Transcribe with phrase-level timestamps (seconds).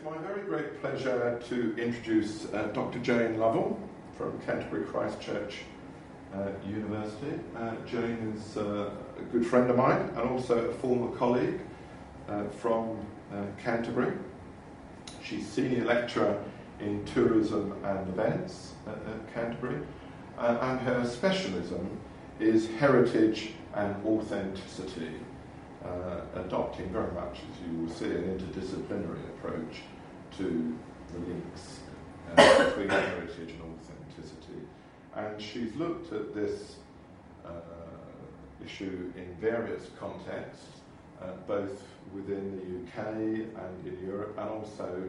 [0.00, 2.98] it's my very great pleasure to introduce uh, Dr.
[3.00, 3.78] Jane Lovell
[4.16, 5.58] from Canterbury Christ Church
[6.34, 7.38] uh, University.
[7.54, 11.60] Uh, Jane is uh, a good friend of mine and also a former colleague
[12.28, 12.96] uh, from
[13.32, 14.16] uh, Canterbury.
[15.22, 16.42] She's senior lecturer
[16.80, 19.82] in tourism and events at, at Canterbury,
[20.38, 22.00] and her specialism
[22.38, 25.12] is heritage and authenticity
[25.84, 29.82] uh, adopting very much, as you will see, an interdisciplinary approach
[30.36, 30.76] to
[31.12, 31.80] the links
[32.36, 34.60] uh, between heritage and authenticity.
[35.16, 36.76] And she's looked at this
[37.44, 37.50] uh,
[38.64, 40.66] issue in various contexts,
[41.22, 41.82] uh, both
[42.14, 45.08] within the UK and in Europe, and also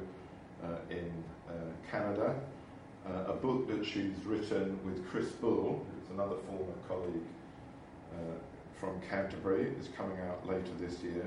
[0.63, 1.11] uh, in
[1.49, 1.51] uh,
[1.89, 2.35] Canada.
[3.27, 7.27] a book that she's written with Chris Bull, who's another former colleague
[8.81, 11.25] from Canterbury is coming out later this year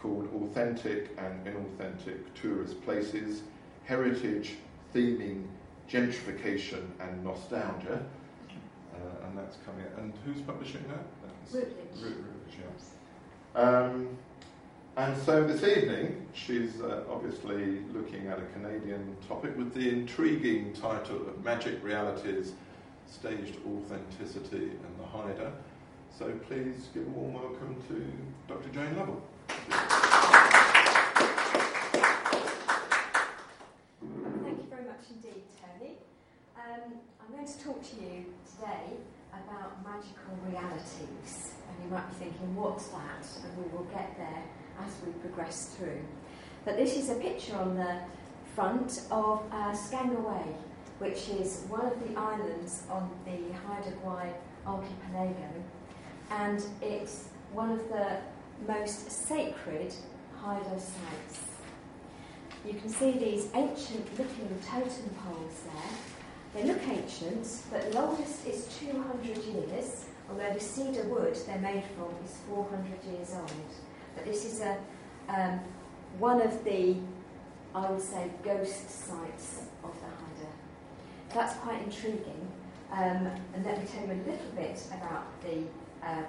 [0.00, 3.42] called Authentic and Inauthentic Tourist Places
[3.84, 4.54] Heritage,
[4.94, 5.44] Theming,
[5.88, 8.04] Gentrification and Nostalgia.
[8.94, 9.98] Uh, and that's coming out.
[9.98, 11.04] And who's publishing that?
[11.52, 11.74] Routledge.
[12.02, 12.16] Routledge,
[13.54, 13.60] yeah.
[13.60, 14.08] Um,
[14.96, 20.72] and so this evening, she's uh, obviously looking at a Canadian topic with the intriguing
[20.72, 22.52] title of Magic Realities
[23.06, 25.52] Staged Authenticity and the Haida.
[26.18, 28.02] So please give a warm welcome to
[28.48, 28.70] Dr.
[28.70, 29.20] Jane Lovell.
[29.48, 29.68] Thank
[34.56, 35.92] you very much indeed, Tony.
[36.56, 38.96] Um, I'm going to talk to you today
[39.30, 41.52] about magical realities.
[41.68, 43.26] And you might be thinking, what's that?
[43.44, 44.42] And we will get there
[44.86, 46.00] as we progress through.
[46.64, 47.98] But this is a picture on the
[48.54, 50.54] front of uh, SGang Gwaay,
[50.98, 54.32] which is one of the islands on the Haida Gwaii
[54.66, 55.62] archipelago
[56.30, 58.18] and it's one of the
[58.66, 59.94] most sacred
[60.40, 61.40] Haida sites.
[62.66, 65.92] You can see these ancient looking totem poles there.
[66.54, 71.84] They look ancient, but the oldest is 200 years, although the cedar wood they're made
[71.96, 73.52] from is 400 years old.
[74.14, 74.78] But this is a,
[75.28, 75.60] um,
[76.18, 76.96] one of the,
[77.74, 80.52] I would say, ghost sites of the Haida.
[81.34, 82.48] That's quite intriguing.
[82.90, 85.64] Um, and let me tell you a little bit about the
[86.06, 86.22] uh,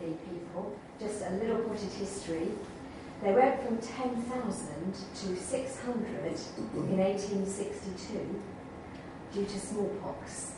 [0.00, 0.76] the people.
[0.98, 2.48] Just a little bit of history.
[3.22, 6.40] They went from 10,000 to 600
[6.74, 8.42] in 1862
[9.32, 10.54] due to smallpox.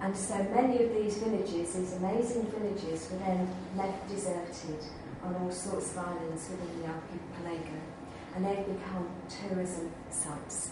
[0.00, 4.84] And so many of these villages, these amazing villages, were then left deserted
[5.22, 7.80] on all sorts of islands within the archipelago.
[8.34, 10.70] And they've become tourism sites.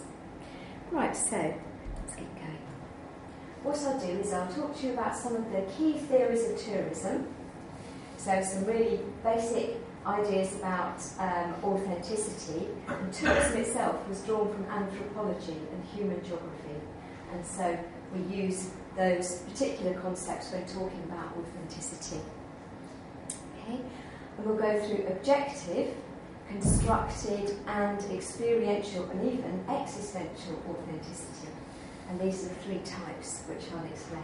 [0.91, 2.72] Right, so let's get going
[3.63, 6.57] what I'll do is I'll talk to you about some of the key theories of
[6.57, 7.27] tourism.
[8.17, 12.67] So, some really basic ideas about um, authenticity.
[12.87, 16.79] And tourism itself was drawn from anthropology and human geography.
[17.33, 17.77] And so,
[18.13, 22.21] we use those particular concepts when talking about authenticity.
[23.27, 23.79] Okay?
[24.37, 25.95] And we'll go through objective,
[26.49, 31.52] constructed, and experiential, and even existential authenticity.
[32.09, 34.23] And these are the three types which I'll explain.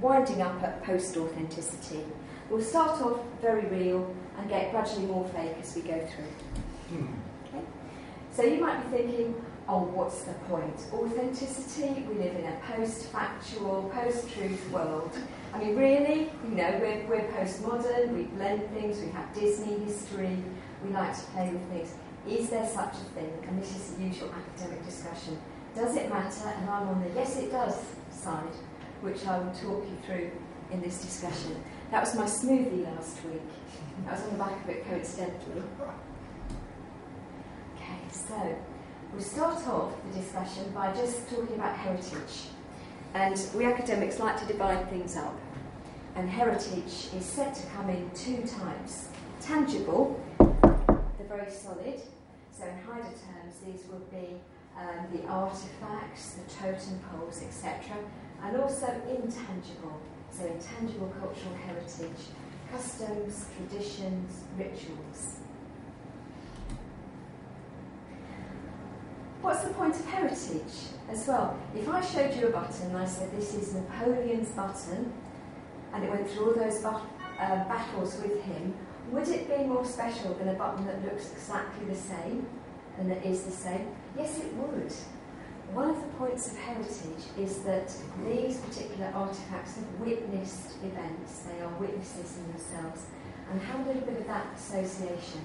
[0.00, 2.04] Winding up at post authenticity.
[2.48, 6.96] We'll start off very real and get gradually more fake as we go through.
[6.96, 7.06] Hmm.
[7.46, 7.64] Okay?
[8.32, 9.34] So you might be thinking,
[9.68, 10.74] oh, what's the point?
[10.92, 15.16] Authenticity, we live in a post factual, post truth world.
[15.54, 20.36] I mean, really, you know, we're, we're postmodern, we blend things, we have Disney history,
[20.84, 21.94] we like to play with things.
[22.28, 23.32] Is there such a thing?
[23.46, 25.38] And this is the usual academic discussion.
[25.74, 26.48] Does it matter?
[26.48, 27.76] And I'm on the yes it does
[28.10, 28.54] side,
[29.02, 30.30] which I will talk you through
[30.72, 31.62] in this discussion.
[31.90, 33.42] That was my smoothie last week.
[34.08, 35.62] I was on the back of it coincidentally.
[37.76, 38.56] Okay, so
[39.12, 42.48] we'll start off the discussion by just talking about heritage.
[43.14, 45.36] And we academics like to divide things up.
[46.14, 49.08] And heritage is said to come in two types
[49.40, 52.00] tangible, the very solid.
[52.52, 54.36] So, in Haida terms, these would be
[54.78, 57.96] um, the artifacts, the totem poles, etc.,
[58.42, 60.00] and also intangible,
[60.30, 62.26] so intangible cultural heritage,
[62.72, 65.36] customs, traditions, rituals.
[69.42, 71.58] What's the point of heritage as well?
[71.74, 75.12] If I showed you a button and I said this is Napoleon's button,
[75.92, 77.00] and it went through all those uh,
[77.38, 78.74] battles with him,
[79.10, 82.46] would it be more special than a button that looks exactly the same
[83.00, 83.88] and that is the same?
[84.16, 84.92] Yes, it would.
[85.72, 87.90] One of the points of heritage is that
[88.26, 93.06] these particular artefacts have witnessed events, they are witnesses in themselves,
[93.50, 95.40] and have a little bit of that association.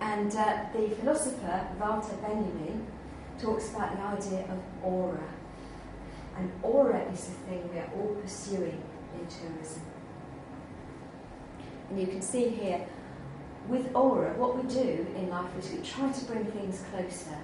[0.00, 2.86] And uh, the philosopher Walter Benjamin
[3.38, 5.28] talks about the idea of aura.
[6.36, 8.82] And aura is the thing we are all pursuing
[9.14, 9.82] in tourism.
[11.90, 12.86] And you can see here,
[13.68, 17.36] with aura, what we do in life is we try to bring things closer.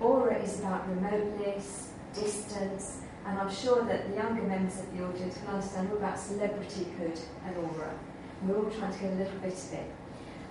[0.00, 5.38] Aura is about remoteness, distance, and I'm sure that the younger members of the audience
[5.40, 7.94] will understand all about celebrityhood and aura.
[8.42, 9.90] We're all trying to get a little bit of it.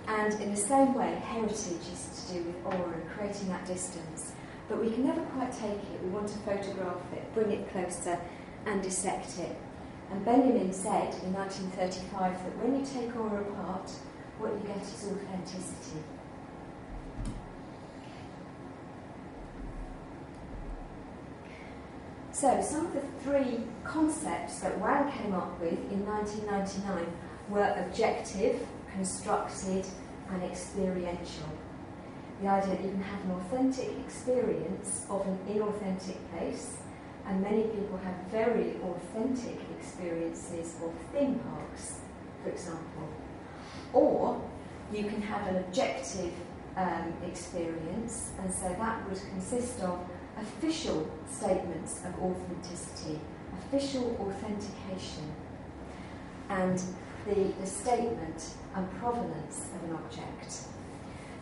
[0.08, 4.32] And in the same way, heritage is to do with aura creating that distance.
[4.68, 6.02] But we can never quite take it.
[6.02, 8.18] We want to photograph it, bring it closer,
[8.66, 9.56] and dissect it.
[10.10, 13.90] And Benjamin said in 1935 that when you take aura apart,
[14.38, 16.02] what you get is authenticity.
[22.32, 27.06] So, some of the three concepts that Wang came up with in 1999
[27.48, 29.86] were objective, constructed,
[30.28, 31.46] and experiential.
[32.40, 36.78] The idea that you can have an authentic experience of an inauthentic place,
[37.26, 42.00] and many people have very authentic experiences of theme parks,
[42.42, 43.08] for example.
[43.92, 44.40] Or
[44.92, 46.32] you can have an objective
[46.76, 49.98] um, experience, and so that would consist of
[50.38, 53.20] official statements of authenticity,
[53.58, 55.32] official authentication,
[56.48, 56.82] and
[57.26, 60.64] the, the statement and provenance of an object.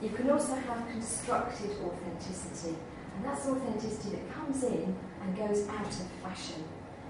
[0.02, 2.76] You can also have constructed authenticity,
[3.16, 6.64] and that's authenticity that comes in and goes out of fashion,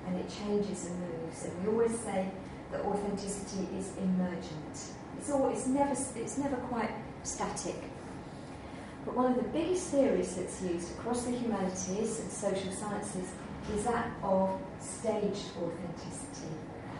[0.06, 1.44] and it changes and moves.
[1.44, 2.30] And we always say
[2.72, 4.94] that authenticity is emergent.
[5.20, 6.90] It's, all, it's, never, it's never quite
[7.24, 7.76] static.
[9.04, 13.28] But one of the biggest theories that's used across the humanities and social sciences
[13.76, 16.48] is that of staged authenticity.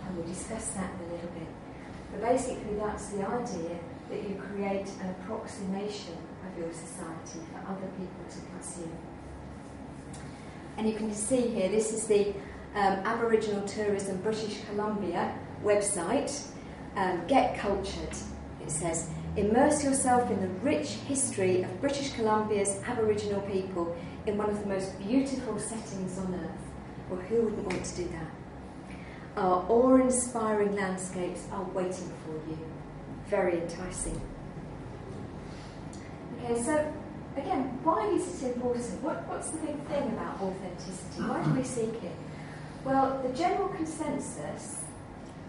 [0.04, 1.48] And we'll discuss that in a little bit.
[2.12, 3.78] But basically, that's the idea
[4.10, 8.98] that you create an approximation of your society for other people to consume.
[10.76, 12.34] And you can see here, this is the
[12.74, 15.34] um, Aboriginal Tourism British Columbia
[15.64, 16.48] website.
[16.96, 18.16] Um, Get cultured,
[18.62, 19.08] it says.
[19.36, 23.96] Immerse yourself in the rich history of British Columbia's Aboriginal people
[24.26, 26.70] in one of the most beautiful settings on earth.
[27.08, 28.30] Well, who wouldn't want to do that?
[29.36, 32.58] Our awe inspiring landscapes are waiting for you
[33.30, 34.20] very enticing.
[36.42, 36.92] Okay, so
[37.36, 38.84] again, why is it important?
[39.02, 41.22] What, what's the big thing about authenticity?
[41.22, 42.16] Why do we seek it?
[42.84, 44.78] Well, the general consensus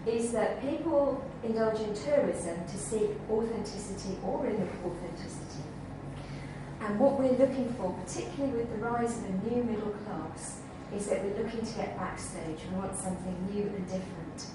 [0.06, 5.62] is that people indulge in tourism to seek authenticity or inauthenticity.
[6.80, 10.60] And what we're looking for, particularly with the rise of a new middle class,
[10.94, 12.58] is that we're looking to get backstage.
[12.70, 14.46] We want something new and different.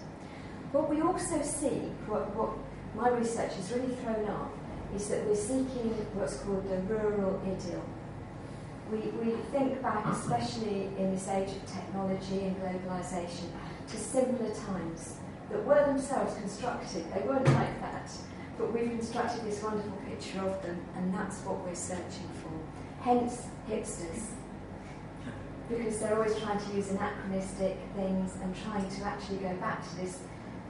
[0.74, 2.52] What we also see, what, what
[2.96, 4.52] my research has really thrown up
[4.94, 7.84] is that we're seeking what's called the rural idyll.
[8.92, 13.52] We, we think back, especially in this age of technology and globalisation,
[13.88, 15.16] to simpler times
[15.50, 17.06] that were themselves constructed.
[17.14, 18.12] They weren't like that,
[18.58, 22.52] but we've constructed this wonderful picture of them, and that's what we're searching for.
[23.04, 24.32] Hence, hipsters.
[25.70, 29.96] Because they're always trying to use anachronistic things and trying to actually go back to
[29.98, 30.20] this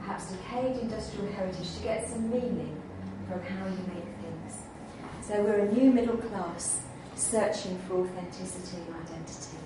[0.00, 2.80] perhaps decayed industrial heritage to get some meaning
[3.28, 4.62] from how you make things.
[5.22, 6.80] So we're a new middle class
[7.14, 9.58] searching for authenticity and identity.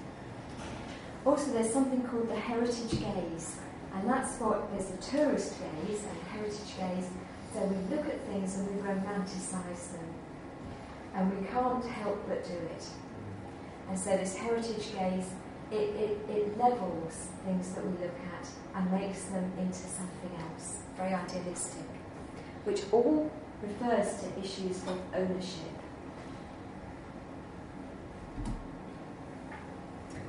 [1.24, 3.56] Also, there's something called the heritage gaze,
[3.94, 7.08] and that's what there's a tourist gaze and heritage gaze.
[7.52, 10.08] So we look at things and we romanticize them,
[11.14, 12.86] and we can't help but do it.
[13.88, 15.30] And so this heritage gaze,
[15.70, 20.78] it, it, it levels things that we look at and makes them into something else,
[20.96, 21.86] very idealistic,
[22.64, 23.30] which all
[23.62, 25.72] refers to issues of ownership.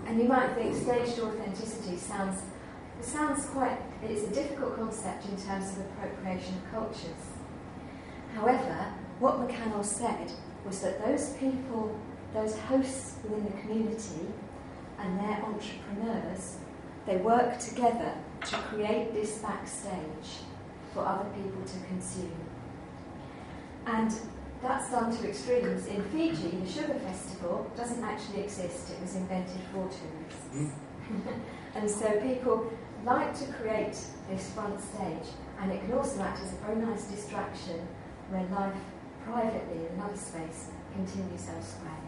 [0.05, 2.41] And you might think staged authenticity sounds
[3.00, 7.23] it sounds quite it's a difficult concept in terms of appropriation of cultures.
[8.35, 10.31] However, what MacCannell said
[10.65, 11.97] was that those people,
[12.33, 14.27] those hosts within the community
[15.00, 16.57] and their entrepreneurs,
[17.05, 18.13] they work together
[18.45, 20.41] to create this backstage
[20.93, 22.31] for other people to consume.
[23.85, 24.13] And
[24.62, 25.88] that's done to extremes.
[25.88, 30.71] In Fiji, the Sugar Festival doesn't actually exist, it was invented for tourists.
[31.07, 31.19] Hmm.
[31.75, 32.71] and so people
[33.03, 33.98] like to create
[34.29, 37.88] this front stage, and it can also act as a very nice distraction
[38.29, 38.74] when life
[39.25, 42.01] privately in another space continues elsewhere.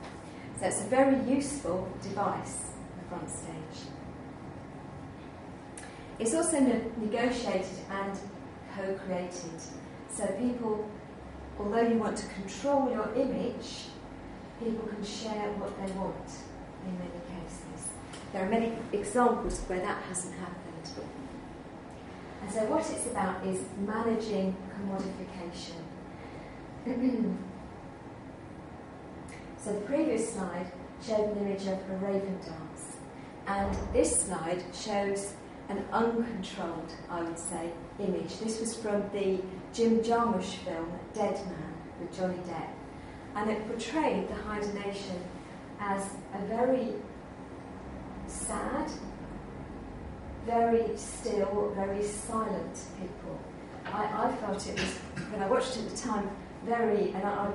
[0.60, 3.90] So it's a very useful device, the front stage.
[6.18, 8.18] It's also ne- negotiated and
[8.76, 9.60] co created.
[10.10, 10.90] So people
[11.60, 13.88] although you want to control your image,
[14.60, 16.30] people can share what they want
[16.86, 17.90] in many cases.
[18.34, 20.65] There are many examples where that hasn't happened.
[22.42, 25.82] And so, what it's about is managing commodification.
[29.58, 30.72] so, the previous slide
[31.06, 32.98] showed an image of a raven dance,
[33.48, 35.34] and this slide shows
[35.70, 38.40] an uncontrolled, I would say, image.
[38.40, 39.40] This was from the
[39.74, 42.70] Jim Jarmusch film Dead Man with Johnny Depp,
[43.36, 45.20] and it portrayed the Haida Nation
[45.80, 46.94] as a very
[48.28, 48.90] sad,
[50.46, 53.40] very still, very silent people.
[53.86, 54.94] I, I felt it was,
[55.32, 56.30] when I watched it at the time,
[56.66, 57.52] very, and I, I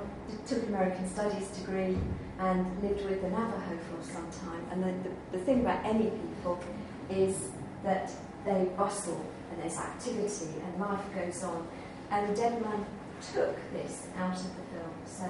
[0.47, 1.97] took an American Studies degree
[2.39, 4.65] and lived with the Navajo for some time.
[4.71, 6.59] And the, the, the thing about any people
[7.09, 7.49] is
[7.83, 8.11] that
[8.45, 11.67] they bustle and there's activity and life goes on.
[12.09, 12.85] And Dead Man
[13.33, 14.91] took this out of the film.
[15.05, 15.29] So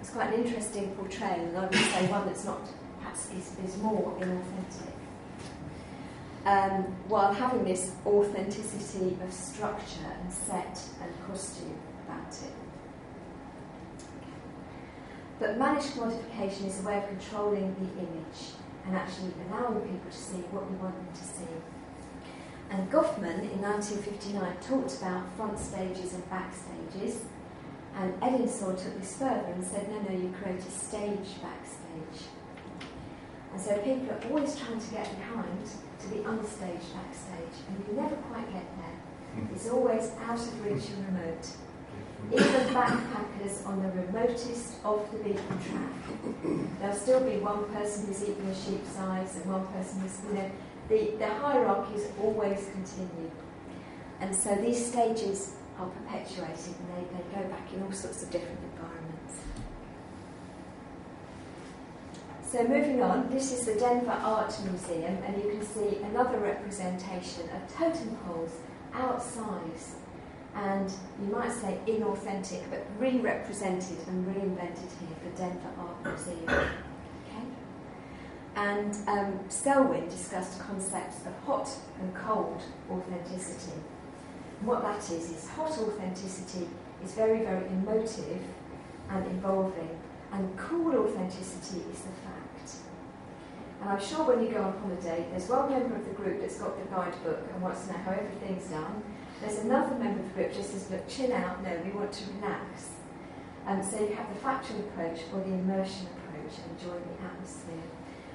[0.00, 2.60] it's quite an interesting portrayal, and I would say one that's not
[2.98, 5.01] perhaps is, is more inauthentic.
[6.44, 12.52] Um, while having this authenticity of structure and set and costume about it.
[15.38, 18.54] But managed modification is a way of controlling the image
[18.86, 21.52] and actually allowing people to see what we want them to see.
[22.70, 27.24] And Goffman in 1959 talked about front stages and back stages,
[27.94, 32.28] and Ellingsall took this further and said, no, no, you create a stage backstage.
[33.52, 35.68] And so people are always trying to get behind
[36.02, 39.48] to the unstaged backstage, and you never quite get there.
[39.54, 41.48] It's always out of reach and remote.
[42.32, 46.78] Even backpackers on the remotest of the beaten track.
[46.80, 50.34] There'll still be one person who's eating a sheep's eyes and one person who's, you
[50.34, 50.50] know,
[50.88, 53.30] the, the hierarchies always continue.
[54.20, 58.30] And so these stages are perpetuated and they, they go back in all sorts of
[58.30, 59.01] different environments.
[62.52, 67.48] So moving on, this is the Denver Art Museum and you can see another representation
[67.48, 68.58] of totem poles
[68.92, 69.94] outsize
[70.54, 76.46] and you might say inauthentic but re-represented and reinvented here for the Denver Art Museum.
[76.46, 77.46] Okay?
[78.56, 81.70] And um, Selwyn discussed concepts of hot
[82.02, 83.80] and cold authenticity.
[84.58, 86.68] And what that is, is hot authenticity
[87.02, 88.42] is very, very emotive
[89.08, 89.98] and involving,
[90.32, 92.41] and cool authenticity is the fact.
[93.82, 96.56] And I'm sure when you go on holiday, there's one member of the group that's
[96.56, 99.02] got the guidebook and wants to know how everything's done.
[99.40, 102.24] There's another member of the group just says, look, chill out, no, we want to
[102.38, 102.90] relax.
[103.66, 107.82] And so you have the factual approach or the immersion approach, enjoying the atmosphere.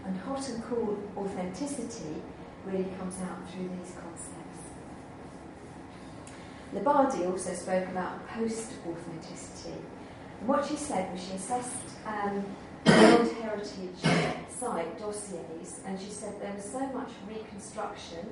[0.04, 2.22] And hot and cool authenticity
[2.66, 4.68] really comes out through these concepts.
[6.76, 9.80] Labadi also spoke about post authenticity.
[10.42, 12.44] And what she said was she assessed um,
[12.88, 14.00] World Heritage
[14.50, 18.26] site dossiers and she said there was so much reconstruction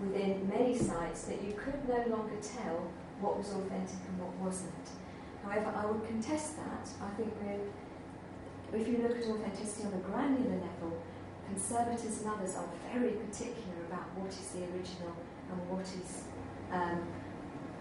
[0.00, 2.90] within many sites that you could no longer tell
[3.20, 4.88] what was authentic and what wasn't.
[5.44, 6.88] However, I would contest that.
[7.02, 7.32] I think
[8.72, 10.96] if you look at authenticity on a granular level,
[11.46, 15.14] conservators and others are very particular about what is the original
[15.50, 16.24] and what is
[16.72, 17.02] um,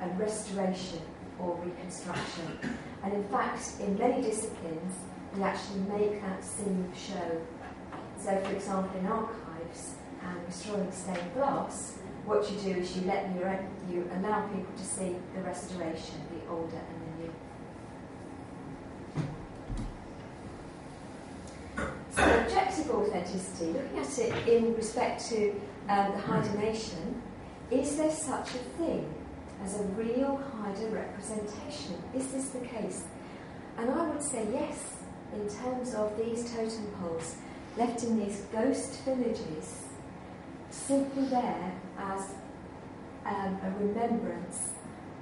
[0.01, 1.01] a restoration
[1.39, 2.59] or reconstruction.
[3.03, 4.95] And in fact, in many disciplines,
[5.35, 7.41] we actually make that seam show.
[8.17, 13.33] So, for example, in archives and restoring stained glass, what you do is you let
[13.35, 13.59] your,
[13.89, 17.33] you allow people to see the restoration, the older and the new.
[22.11, 25.51] So objective authenticity, looking at it in respect to
[25.87, 27.21] um, the Haida Nation,
[27.71, 29.13] is there such a thing
[29.63, 31.95] as a real Haida representation?
[32.13, 33.05] Is this the case?
[33.77, 34.98] And I would say yes,
[35.33, 37.35] in terms of these totem poles
[37.77, 39.83] left in these ghost villages,
[40.69, 42.33] simply there as
[43.25, 44.71] um, a remembrance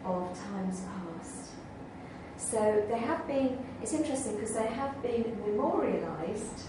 [0.05, 1.51] of times past.
[2.37, 6.63] So they have been, it's interesting because they have been memorialised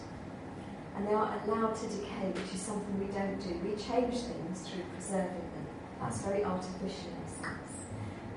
[0.97, 3.55] and they are allowed to decay, which is something we don't do.
[3.63, 5.67] We change things through preserving them.
[6.01, 7.87] That's very artificial in a sense.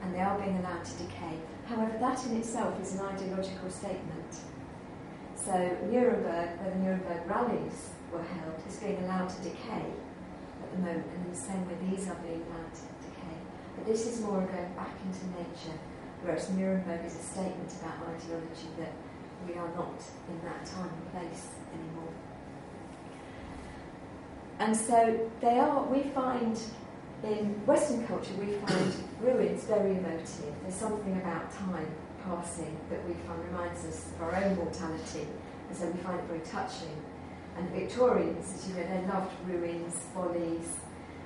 [0.04, 1.40] And they are being allowed to decay.
[1.66, 4.36] However, that in itself is an ideological statement.
[5.44, 5.54] So
[5.90, 9.90] Nuremberg, where the Nuremberg rallies were held, is being allowed to decay
[10.62, 13.38] at the moment, and in the same way these are being allowed to decay.
[13.76, 15.78] But this is more of going back into nature,
[16.22, 18.94] whereas Nuremberg is a statement about ideology that
[19.48, 19.98] we are not
[20.30, 22.14] in that time and place anymore.
[24.60, 26.60] And so they are, we find
[27.24, 30.54] in Western culture, we find ruins very emotive.
[30.62, 31.90] There's something about time.
[32.26, 35.28] Passing that we find reminds us of our own mortality,
[35.70, 36.96] and so we find it very touching.
[37.58, 40.78] And the Victorians, as you know, they loved ruins, follies,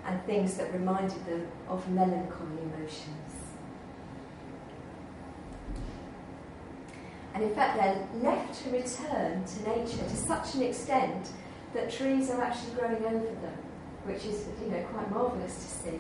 [0.06, 3.36] and things that reminded them of melancholy emotions.
[7.34, 11.30] And in fact, they're left to return to nature to such an extent
[11.74, 13.58] that trees are actually growing over them,
[14.06, 16.00] which is, you know, quite marvellous to see.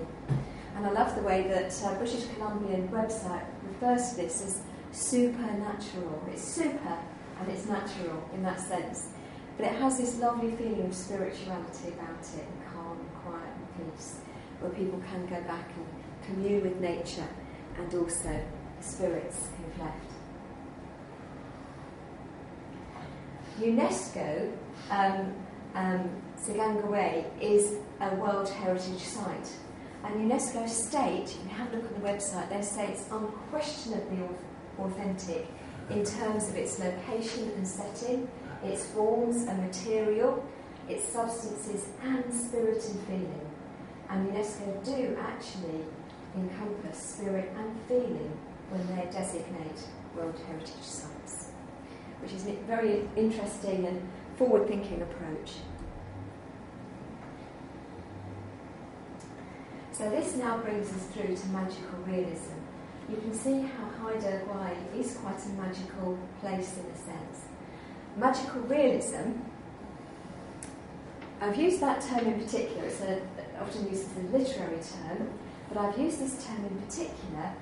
[0.78, 4.62] And I love the way that uh, British Columbian website refers to this as
[4.96, 6.24] supernatural.
[6.32, 6.98] It's super
[7.40, 9.10] and it's natural in that sense.
[9.58, 13.94] But it has this lovely feeling of spirituality about it, and calm and quiet and
[13.94, 14.20] peace,
[14.60, 15.86] where people can go back and
[16.25, 17.28] commune with nature
[17.78, 18.42] and also
[18.78, 20.12] the spirits who've left.
[23.60, 24.52] UNESCO,
[24.90, 25.34] um,
[25.74, 29.50] um, SGang Gwaay is a World Heritage Site.
[30.04, 34.20] And UNESCO state, you can have a look on the website, they say it's unquestionably
[34.79, 35.48] authentic
[35.89, 38.27] in terms of its location and setting,
[38.63, 40.44] its forms and material,
[40.89, 43.51] its substances and spirit and feeling.
[44.10, 45.86] And UNESCO do actually
[46.36, 48.38] encompass spirit and feeling
[48.70, 51.46] when they designate World Heritage Sites
[52.25, 54.01] which is a very interesting and
[54.36, 55.53] forward thinking approach.
[59.91, 62.65] So, this now brings us through to magical realism.
[63.08, 67.46] You can see how Haida Gwaii is quite a magical place in a sense.
[68.18, 69.34] Magical realism,
[71.40, 73.22] I've used that term in particular, it's a,
[73.62, 75.30] often used as a literary term,
[75.70, 77.54] but I've used this term in particular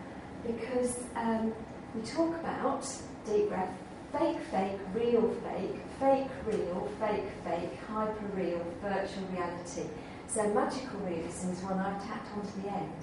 [0.48, 1.54] because um,
[1.94, 2.88] we talk about,
[3.26, 3.76] deep breath,
[4.14, 9.90] fake, fake, real, fake, fake, real, fake, fake, hyper real, virtual reality.
[10.28, 12.94] So magical realism is one I've tacked onto the end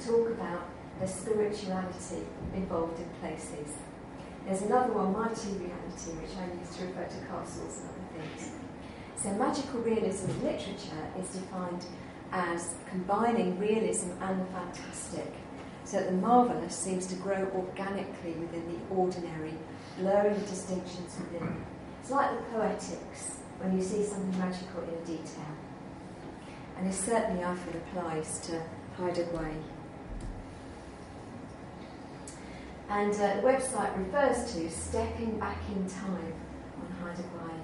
[0.00, 0.62] to talk about
[1.00, 2.22] the spirituality
[2.54, 3.74] involved in places.
[4.46, 8.50] There's another one, mighty reality, which I use to refer to castles and other things.
[9.16, 11.86] So magical realism in literature is defined
[12.30, 15.32] as combining realism and the fantastic,
[15.84, 19.54] so that the marvellous seems to grow organically within the ordinary
[19.98, 21.64] blurring the distinctions within.
[22.00, 25.54] It's like the poetics when you see something magical in detail.
[26.76, 28.60] And it certainly, feel, applies to
[28.98, 29.62] Haida Gwaii.
[32.88, 36.34] And uh, the website refers to stepping back in time
[36.80, 37.60] on Haida Gwaii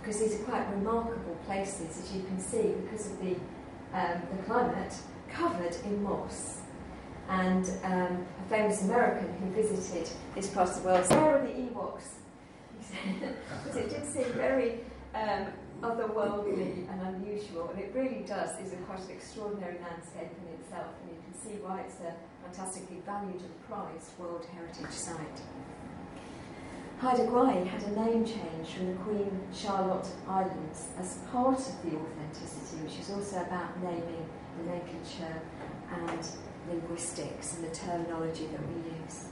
[0.00, 3.34] because these are quite remarkable places, as you can see, because of the,
[3.92, 4.94] um, the climate,
[5.28, 6.60] covered in moss
[7.28, 11.12] and um, a famous American who visited this part of the world.
[11.12, 12.14] Are the Ewoks?
[13.64, 14.80] because it did seem very
[15.14, 15.46] um,
[15.82, 20.88] otherworldly and unusual, and it really does is a quite an extraordinary landscape in itself,
[21.02, 22.14] and you can see why it's a
[22.52, 25.40] fantastically valued and prized World Heritage Site.
[26.98, 31.96] Haida Gwaii had a name change from the Queen Charlotte Islands as part of the
[31.96, 34.26] authenticity, which is also about naming
[34.58, 35.40] the nomenclature
[35.92, 36.28] and
[36.68, 39.26] linguistics and the terminology that we use.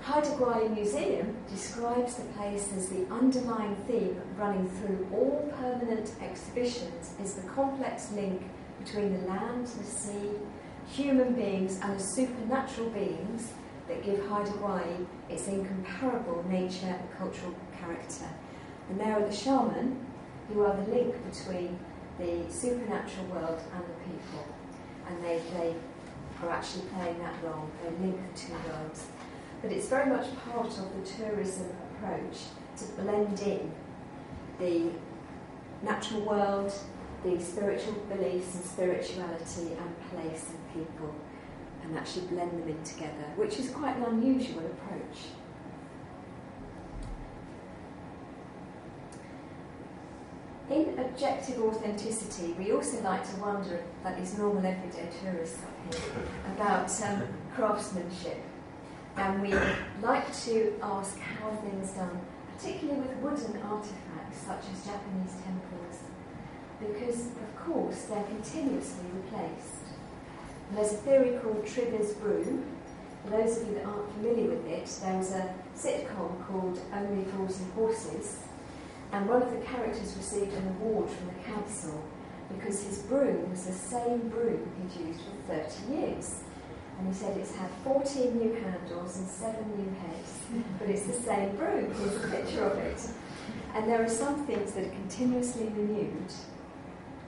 [0.00, 7.14] Haida Gwaii Museum describes the place as the underlying theme running through all permanent exhibitions
[7.20, 8.42] is the complex link
[8.84, 10.30] between the land, the sea,
[10.86, 13.52] human beings, and the supernatural beings
[13.88, 18.28] that give Haida Gwaii its incomparable nature and cultural character.
[18.88, 20.06] And there are the shaman,
[20.48, 21.78] who are the link between
[22.18, 24.46] the supernatural world and the people.
[25.08, 25.74] And they, they
[26.42, 27.68] are actually playing that role.
[27.82, 29.06] They link the two worlds.
[29.62, 32.38] But it's very much part of the tourism approach
[32.78, 33.72] to blend in
[34.58, 34.90] the
[35.82, 36.72] natural world,
[37.26, 41.12] the spiritual beliefs and spirituality and place and people,
[41.82, 45.18] and actually blend them in together, which is quite an unusual approach.
[50.70, 56.22] In objective authenticity, we also like to wonder, that is normal everyday tourists up here,
[56.54, 57.22] about um,
[57.54, 58.38] craftsmanship.
[59.16, 59.54] And we
[60.02, 62.20] like to ask how things done,
[62.56, 66.05] particularly with wooden artifacts such as Japanese temples,
[66.80, 69.84] because of course they're continuously replaced.
[70.68, 72.64] And there's a theory called Trigger's Broom.
[73.24, 77.24] For those of you that aren't familiar with it, there was a sitcom called Only
[77.24, 78.38] Fools and Horses,
[79.12, 82.04] and one of the characters received an award from the council
[82.48, 86.42] because his broom was the same broom he'd used for 30 years.
[86.98, 91.12] And he said it's had 14 new handles and 7 new heads, but it's the
[91.12, 91.92] same broom.
[91.94, 92.98] Here's a picture of it.
[93.74, 96.32] And there are some things that are continuously renewed,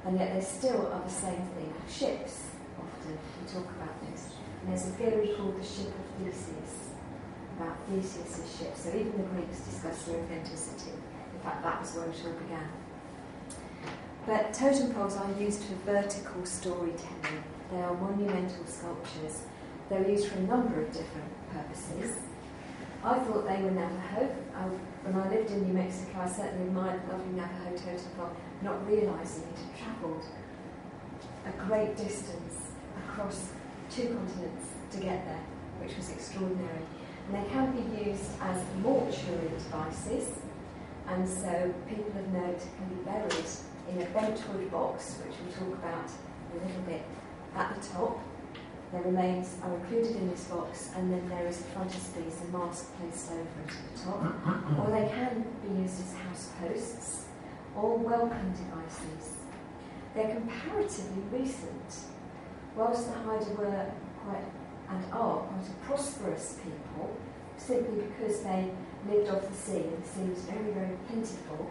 [0.09, 1.71] and yet they still are the same thing.
[1.87, 2.47] Ships,
[2.81, 4.31] often, we talk about this.
[4.62, 6.97] And there's a theory called the ship of Theseus,
[7.59, 8.75] about Theseus' ship.
[8.75, 10.92] So even the Greeks discussed their authenticity.
[11.35, 12.71] In fact, that was where it all began.
[14.25, 17.44] But totem poles are used for vertical storytelling.
[17.71, 19.42] They are monumental sculptures.
[19.90, 22.16] They're used for a number of different purposes.
[23.05, 24.35] I thought they were Navajo.
[24.55, 24.63] I,
[25.07, 28.87] when I lived in New Mexico, I certainly admired the lovely Navajo totem pole, not
[28.89, 30.25] realising it had travelled
[31.47, 32.73] a great distance
[33.07, 33.51] across
[33.91, 35.45] two continents to get there,
[35.81, 36.83] which was extraordinary.
[37.27, 40.41] And they can be used as mortuary devices,
[41.07, 43.47] and so people of note can be buried
[43.91, 46.11] in a bentwood box, which we'll talk about
[46.53, 47.03] a little bit
[47.55, 48.19] at the top.
[48.92, 52.96] Their remains are included in this box, and then there is a frontispiece, a mask
[52.98, 54.79] placed over it at the top.
[54.79, 57.24] or they can be used as house posts
[57.77, 59.37] or welcome devices.
[60.14, 61.96] They're comparatively recent.
[62.74, 63.90] Whilst the Haida were
[64.24, 64.44] quite
[64.90, 67.14] and are quite a prosperous people,
[67.59, 68.70] simply because they
[69.07, 71.70] lived off the sea and the sea was very, very plentiful,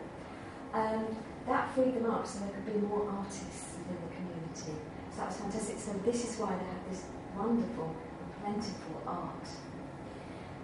[0.73, 4.79] um, that freed them up so there could be more artists within the community.
[5.17, 5.79] So that was fantastic.
[5.79, 9.49] So this is why they have this wonderful and plentiful art.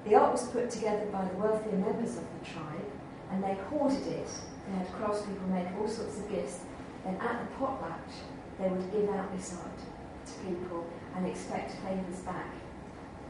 [0.06, 2.86] The art was put together by the wealthier members of the tribe,
[3.32, 4.30] and they hoarded it.
[4.68, 6.60] They had craftspeople make all sorts of gifts.
[7.04, 8.14] Then at the potlatch,
[8.60, 9.80] they would give out this art
[10.28, 10.86] to people
[11.16, 12.54] and expect favours back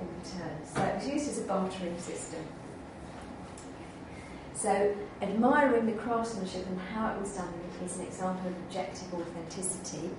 [0.02, 0.60] in return.
[0.66, 2.44] So it was used as a bartering system.
[4.54, 10.12] So admiring the craftsmanship and how it was done is an example of objective authenticity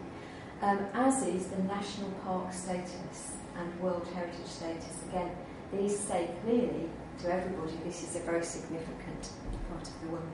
[0.64, 5.02] um, as is the national park status and World Heritage status.
[5.10, 5.30] Again,
[5.70, 6.88] these say clearly
[7.20, 9.28] to everybody this is a very significant
[9.68, 10.24] part of the world.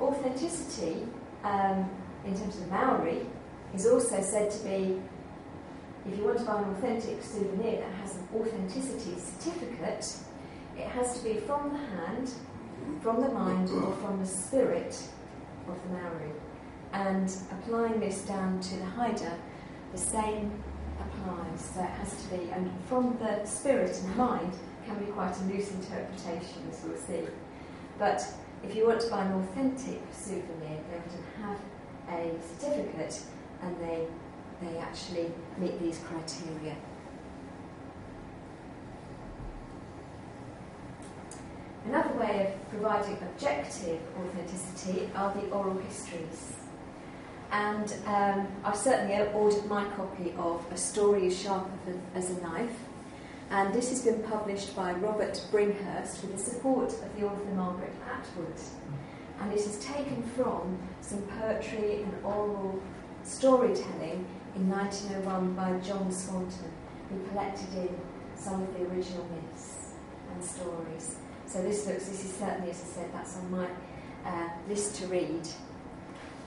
[0.00, 1.06] Authenticity,
[1.44, 1.88] um,
[2.26, 3.26] in terms of the Maori,
[3.74, 5.00] is also said to be
[6.04, 10.14] if you want to buy an authentic souvenir that has an authenticity certificate,
[10.76, 12.30] it has to be from the hand,
[13.00, 15.00] from the mind, or from the spirit
[15.68, 16.32] of the Maori.
[16.92, 19.38] And applying this down to the Haida,
[19.92, 20.62] the same
[21.00, 21.70] applies.
[21.74, 24.52] So it has to be, and from the spirit and mind
[24.86, 27.26] can be quite a loose interpretation, as we'll see.
[27.98, 28.22] But
[28.62, 31.58] if you want to buy an authentic souvenir, they often have
[32.10, 33.22] a certificate
[33.62, 34.06] and they,
[34.60, 36.76] they actually meet these criteria.
[41.86, 46.54] Another way of providing objective authenticity are the oral histories.
[47.52, 51.68] And um, I've certainly ordered my copy of A Story as Sharp
[52.14, 52.78] as a Knife.
[53.50, 57.92] And this has been published by Robert Bringhurst with the support of the author Margaret
[58.10, 58.58] Atwood.
[59.38, 62.82] And it is taken from some poetry and oral
[63.22, 64.24] storytelling
[64.56, 66.72] in 1901 by John Swanton,
[67.10, 67.90] who collected in
[68.34, 69.92] some of the original myths
[70.32, 71.16] and stories.
[71.46, 73.68] So this looks, this is certainly, as I said, that's on my
[74.24, 75.46] uh, list to read.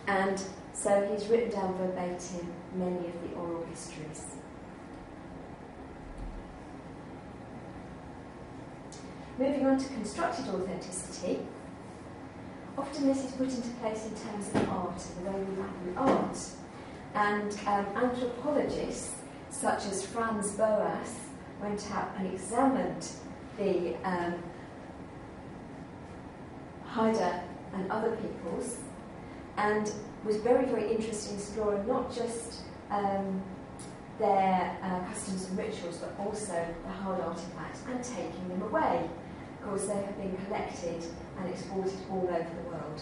[0.07, 0.41] And
[0.75, 4.25] so he's written down verbatim many of the oral histories.
[9.39, 11.39] Moving on to constructed authenticity,
[12.77, 16.15] often this is put into place in terms of art and the way we value
[16.17, 16.37] art.
[17.13, 19.15] And um, anthropologists
[19.49, 21.15] such as Franz Boas
[21.61, 23.07] went out and examined
[23.57, 24.35] the um,
[26.85, 28.79] Haida and other peoples
[29.57, 29.91] and
[30.25, 33.41] was very, very interested in exploring not just um,
[34.19, 39.07] their uh, customs and rituals, but also the hard artifacts and taking them away.
[39.59, 41.03] Of course, they have been collected
[41.37, 43.01] and exported all over the world.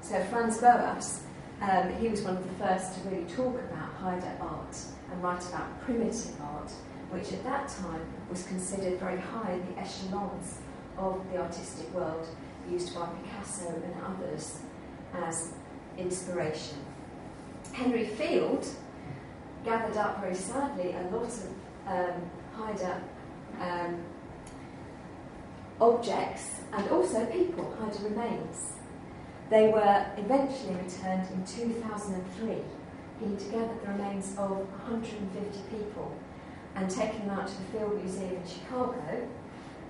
[0.00, 1.22] So Franz Boas,
[1.60, 4.76] um, he was one of the first to really talk about Haida art
[5.10, 6.70] and write about primitive art,
[7.10, 10.58] which at that time was considered very high in the echelons
[10.96, 12.26] of the artistic world,
[12.70, 14.60] used by Picasso and others
[15.14, 15.52] as
[15.98, 16.78] inspiration.
[17.72, 18.66] Henry Field
[19.64, 21.46] gathered up very sadly a lot of
[21.86, 23.02] um, Haida
[23.60, 24.02] um,
[25.80, 28.72] objects and also people, Haida remains.
[29.50, 32.54] They were eventually returned in 2003.
[33.20, 36.14] He gathered the remains of 150 people
[36.76, 39.28] and taken them out to the Field Museum in Chicago,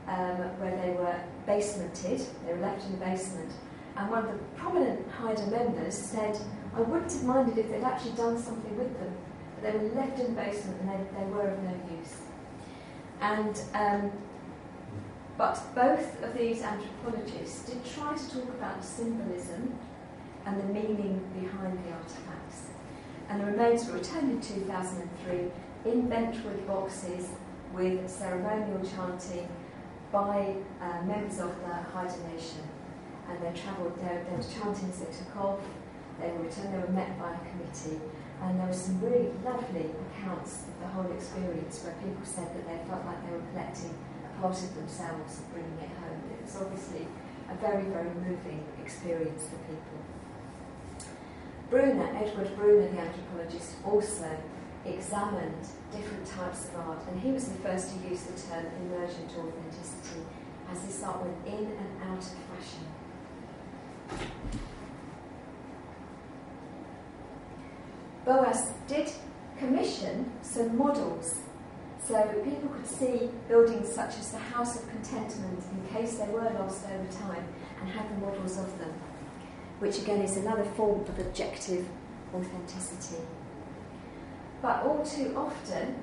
[0.08, 2.26] um, where they were basemented.
[2.46, 3.52] They were left in the basement
[3.96, 6.38] and one of the prominent Haida members said,
[6.74, 9.12] I wouldn't have minded if they'd actually done something with them,
[9.54, 12.16] but they were left in the basement and they, they were of no use.
[13.20, 14.12] And um,
[15.40, 19.74] but both of these anthropologists did try to talk about symbolism
[20.44, 22.68] and the meaning behind the artefacts.
[23.30, 27.28] And the remains were returned in 2003 in Bentwood boxes
[27.72, 29.48] with ceremonial chanting
[30.12, 32.68] by uh, members of the Haida Nation.
[33.30, 35.62] And they travelled, there, there was chanting they took off,
[36.18, 38.02] they returned, they were met by a committee.
[38.42, 42.66] And there were some really lovely accounts of the whole experience where people said that
[42.66, 43.94] they felt like they were collecting
[44.26, 46.18] a part of themselves and bringing it home.
[46.34, 47.06] It was obviously
[47.48, 49.98] a very, very moving experience for people.
[51.70, 54.26] Bruner, Edward Bruner, the anthropologist, also
[54.84, 59.30] examined different types of art, and he was the first to use the term emergent
[59.38, 60.24] authenticity
[60.72, 62.86] as this art went in and out of fashion.
[68.24, 69.10] Boas did
[69.58, 71.40] commission some models
[72.02, 76.50] so people could see buildings such as the House of Contentment in case they were
[76.58, 77.44] lost over time
[77.80, 78.92] and had the models of them,
[79.78, 81.86] which again is another form of objective
[82.34, 83.22] authenticity.
[84.62, 86.02] But all too often,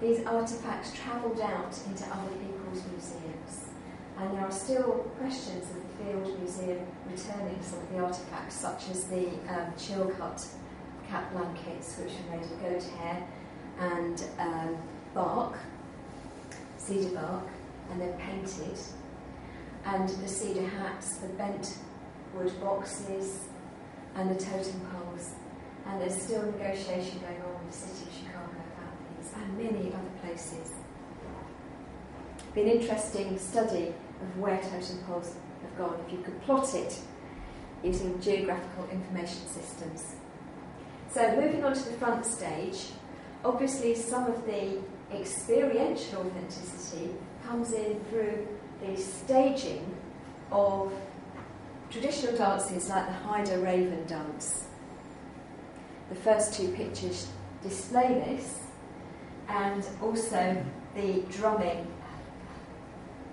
[0.00, 3.75] these artefacts travelled out into other people's museums.
[4.18, 8.88] And there are still questions of the Field Museum returning some of the artefacts, such
[8.90, 10.46] as the um, Chilkat
[11.08, 13.26] cap blankets, which are made of goat hair
[13.78, 14.78] and um,
[15.14, 15.58] bark,
[16.78, 17.44] cedar bark,
[17.90, 18.78] and they're painted.
[19.84, 21.76] And the cedar hats, the bent
[22.34, 23.40] wood boxes,
[24.14, 25.34] and the totem poles.
[25.86, 29.92] And there's still negotiation going on with the City of Chicago about these, and many
[29.92, 30.72] other places.
[32.54, 36.98] Been an interesting study of where totem poles have gone, if you could plot it
[37.82, 40.16] using geographical information systems.
[41.10, 42.90] So, moving on to the front stage,
[43.44, 44.78] obviously some of the
[45.12, 47.14] experiential authenticity
[47.46, 48.46] comes in through
[48.84, 49.96] the staging
[50.50, 50.92] of
[51.90, 54.66] traditional dances like the Haida Raven dance.
[56.08, 57.28] The first two pictures
[57.62, 58.64] display this,
[59.48, 61.86] and also the drumming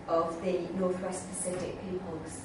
[0.08, 2.42] of the Northwest Pacific peoples.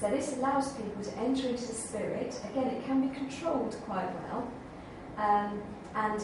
[0.00, 2.38] So this allows people to enter into the spirit.
[2.50, 4.50] Again, it can be controlled quite well
[5.18, 5.62] um,
[5.94, 6.22] and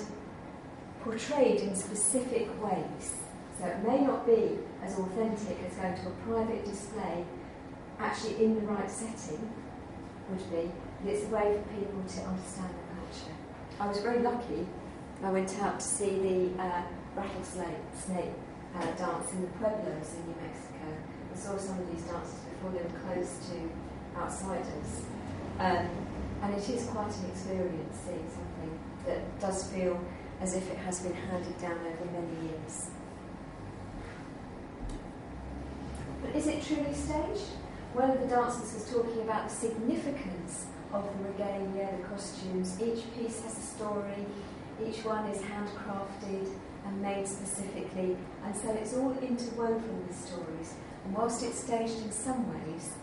[1.03, 3.15] portrayed in specific ways.
[3.59, 7.25] So it may not be as authentic as going to a private display,
[7.99, 9.51] actually in the right setting
[10.29, 10.71] would be,
[11.03, 13.37] but it's a way for people to understand the culture.
[13.79, 14.67] I was very lucky.
[15.23, 16.83] I went out to see the uh,
[17.15, 18.33] rattlesnake snake,
[18.79, 20.87] uh, dance in the Pueblos in New Mexico.
[21.33, 25.05] I saw some of these dances before they were closed to outsiders.
[25.59, 25.89] Um,
[26.43, 29.99] and it is quite an experience seeing something that does feel
[30.41, 32.91] as if it has been handed down over many years.
[36.23, 37.49] But is it truly staged?
[37.95, 42.79] One of the dancers was talking about the significance of the regalia, the costumes.
[42.81, 44.27] Each piece has a story,
[44.87, 46.49] each one is handcrafted
[46.87, 50.75] and made specifically, and so it's all interwoven with stories.
[51.05, 52.95] And whilst it's staged in some ways,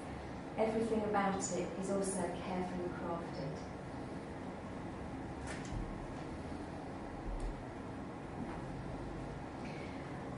[0.57, 3.53] everything about it is also carefully crafted.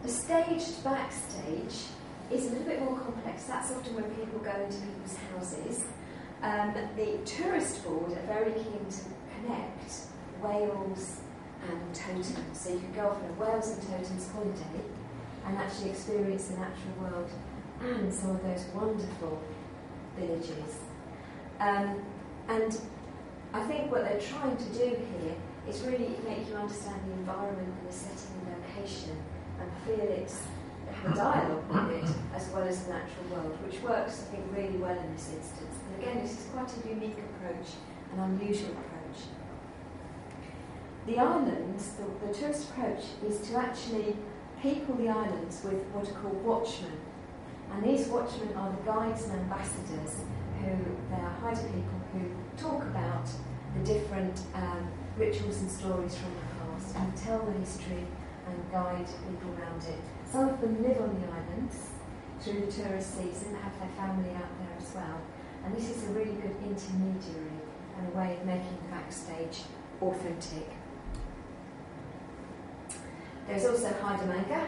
[0.04, 1.88] The staged backstage
[2.32, 3.46] is a little bit more complex.
[3.46, 5.86] That's often when people go into people's houses.
[6.42, 9.02] Um, the tourist board are very keen to
[9.42, 9.92] connect
[10.42, 11.22] whales
[11.70, 12.60] and totems.
[12.60, 14.82] So you can go off on a whales and totems holiday
[15.46, 17.30] and actually experience the natural world
[17.82, 19.42] and some of those wonderful
[20.18, 20.80] villages.
[21.60, 22.02] Um,
[22.48, 22.80] and
[23.54, 25.36] I think what they're trying to do here
[25.68, 29.18] is really make you understand the environment and the setting and location
[29.60, 30.32] and feel it,
[30.92, 34.46] have a dialogue with it as well as the natural world, which works, I think,
[34.56, 35.76] really well in this instance.
[35.88, 37.68] And again, this is quite a unique approach,
[38.14, 39.26] an unusual approach.
[41.06, 44.16] The islands, the, the tourist approach, is to actually
[44.60, 46.98] people the islands with what are called watchmen.
[47.72, 50.26] And these watchmen are the guides and ambassadors
[50.60, 50.74] who,
[51.12, 52.26] they are Haida people who
[52.58, 53.30] talk about
[53.78, 54.88] the different um,
[55.18, 58.08] rituals and stories from the past and tell the history
[58.48, 60.02] and guide people around it.
[60.32, 61.90] Some of them live on the islands
[62.42, 65.22] through the tourist season, have their family out there as well.
[65.64, 67.62] And this is a really good intermediary
[67.98, 69.62] and a way of making the backstage
[70.02, 70.68] authentic.
[73.48, 74.68] There's also Haida Manga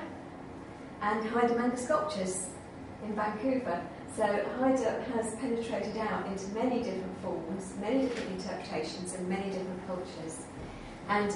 [1.01, 2.47] and Haida Manga sculptures
[3.03, 3.81] in Vancouver.
[4.15, 9.87] So Haida has penetrated out into many different forms, many different interpretations, and many different
[9.87, 10.45] cultures.
[11.09, 11.33] And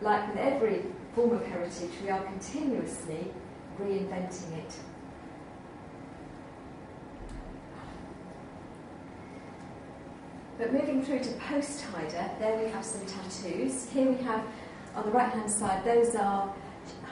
[0.00, 0.82] like with every
[1.14, 3.32] form of heritage, we are continuously
[3.80, 4.74] reinventing it.
[10.58, 13.88] But moving through to post Haida, there we have some tattoos.
[13.88, 14.44] Here we have
[14.94, 16.52] on the right hand side, those are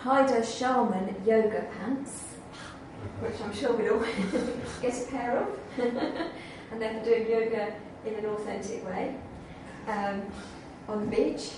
[0.03, 2.37] Haida shaman yoga pants,
[3.21, 3.99] which I'm sure we'd all
[4.83, 7.75] get a pair of, and then for doing yoga
[8.07, 9.17] in an authentic way
[9.89, 10.23] um,
[10.89, 11.51] on the beach.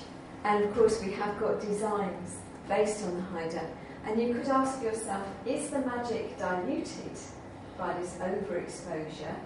[0.44, 3.68] And of course, we have got designs based on the Haida.
[4.07, 7.18] And you could ask yourself, is the magic diluted
[7.76, 9.37] by this overexposure?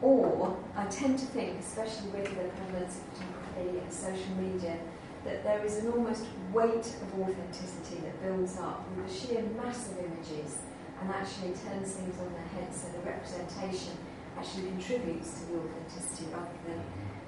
[0.00, 4.78] Or I tend to think, especially with the prevalence of photography and social media,
[5.24, 9.90] that there is an almost weight of authenticity that builds up with the sheer mass
[9.90, 10.58] of images
[11.00, 13.92] and actually turns things on their head so the representation
[14.38, 16.82] actually contributes to the authenticity rather than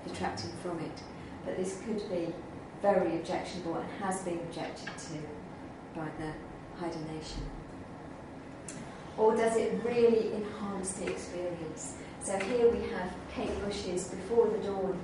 [0.07, 1.03] detracting from it.
[1.45, 2.33] But this could be
[2.83, 6.33] very objectionable and has been objected to by the
[6.81, 7.43] Haida Nation.
[9.17, 11.97] Or does it really enhance the experience?
[12.21, 14.99] So here we have Kate Bush's Before the Dawn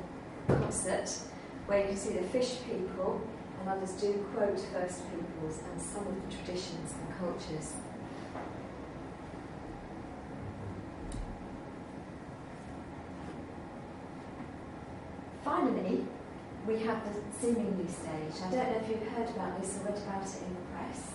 [0.49, 1.17] concert,
[1.71, 3.21] where you see the fish people
[3.61, 7.75] and others do quote First Peoples and some of the traditions and cultures.
[15.45, 16.05] Finally,
[16.67, 18.43] we have the seemingly stage.
[18.45, 21.13] I don't know if you've heard about this or read about it in the press.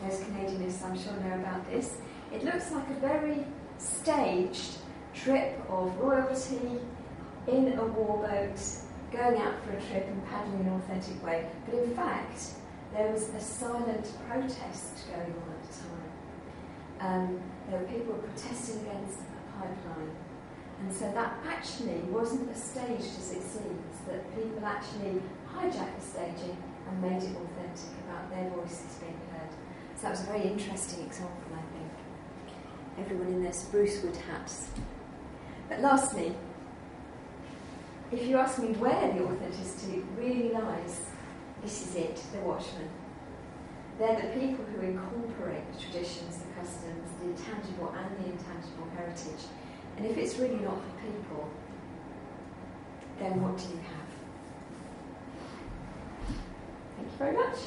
[0.00, 1.96] Those Canadianists, I'm sure, know about this.
[2.32, 3.44] It looks like a very
[3.78, 4.78] staged
[5.14, 6.78] trip of royalty
[7.48, 11.48] in a warboat, going out for a trip and paddling in an authentic way.
[11.64, 12.40] But in fact,
[12.92, 16.10] there was a silent protest going on at the time.
[17.00, 20.10] Um, there were people protesting against a pipeline.
[20.80, 26.06] And so that actually wasn't as staged as it seems, that people actually hijacked the
[26.06, 26.56] staging
[26.88, 29.50] and made it authentic about their voices being heard.
[29.96, 31.92] So that was a very interesting example, I think.
[32.98, 34.68] Everyone in their spruce wood hats.
[35.68, 36.34] But lastly,
[38.12, 41.00] if you ask me where the authenticity really lies,
[41.62, 42.88] this is it, the watchman.
[43.98, 49.46] They're the people who incorporate the traditions, the customs, the tangible and the intangible heritage.
[49.96, 51.48] And if it's really not for people,
[53.18, 54.06] then what do you have?
[56.96, 57.58] Thank you very much.